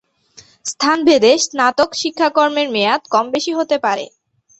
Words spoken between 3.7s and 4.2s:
পারে।